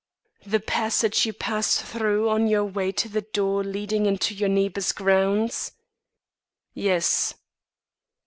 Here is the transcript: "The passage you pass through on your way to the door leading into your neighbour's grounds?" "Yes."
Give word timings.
"The 0.47 0.59
passage 0.59 1.27
you 1.27 1.33
pass 1.33 1.77
through 1.79 2.27
on 2.27 2.47
your 2.47 2.65
way 2.65 2.91
to 2.91 3.07
the 3.07 3.21
door 3.21 3.63
leading 3.63 4.07
into 4.07 4.33
your 4.33 4.49
neighbour's 4.49 4.93
grounds?" 4.93 5.73
"Yes." 6.73 7.35